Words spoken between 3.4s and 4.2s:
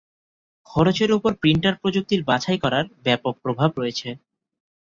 প্রভাব রয়েছে।